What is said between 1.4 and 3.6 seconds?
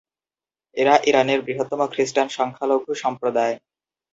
বৃহত্তম খ্রিস্টান সংখ্যালঘু সম্প্রদায়।